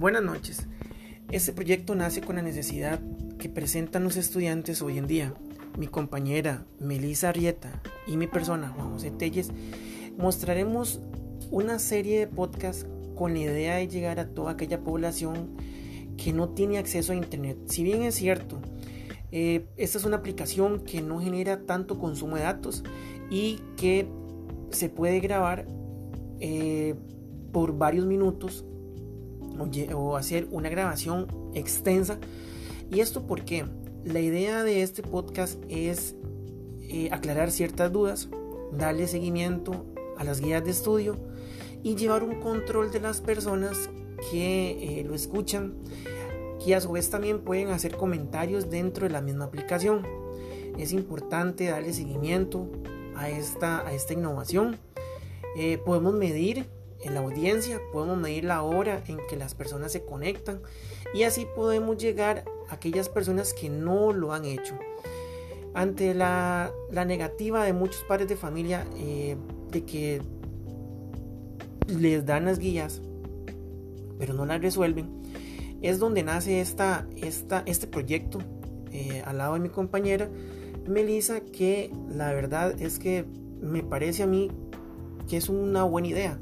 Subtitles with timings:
[0.00, 0.66] Buenas noches.
[1.30, 3.00] Este proyecto nace con la necesidad
[3.38, 5.34] que presentan los estudiantes hoy en día.
[5.76, 9.50] Mi compañera Melissa Arrieta y mi persona Juan José Telles
[10.16, 11.02] mostraremos
[11.50, 15.50] una serie de podcasts con la idea de llegar a toda aquella población
[16.16, 17.58] que no tiene acceso a Internet.
[17.66, 18.58] Si bien es cierto,
[19.32, 22.84] eh, esta es una aplicación que no genera tanto consumo de datos
[23.28, 24.08] y que
[24.70, 25.66] se puede grabar
[26.40, 26.94] eh,
[27.52, 28.64] por varios minutos
[29.94, 32.18] o, hacer una grabación extensa.
[32.90, 33.66] ¿Y esto porque
[34.02, 36.14] La idea de este podcast es
[36.80, 38.30] eh, aclarar ciertas dudas,
[38.72, 39.84] darle seguimiento
[40.16, 41.16] a las guías de estudio
[41.82, 43.90] y llevar un control de las personas
[44.30, 45.74] que lo escuchan
[46.64, 50.06] y a su vez también pueden hacer comentarios dentro de la misma aplicación.
[50.78, 52.68] Es importante darle seguimiento
[53.16, 54.76] a esta, a esta innovación.
[55.56, 56.66] Eh, podemos medir
[57.02, 60.60] en la audiencia, podemos medir la hora en que las personas se conectan
[61.14, 64.78] y así podemos llegar a aquellas personas que no lo han hecho.
[65.72, 69.36] Ante la, negativa de muchos padres de familia eh,
[69.70, 70.20] de que
[71.86, 73.00] les dan las guías,
[74.18, 75.08] pero no las resuelven,
[75.80, 78.38] es donde nace esta, esta, este proyecto
[78.92, 80.28] eh, al lado de mi compañera
[80.86, 83.24] Melissa, que la verdad es que
[83.60, 84.50] me parece a mí
[85.28, 86.38] que es una buena idea.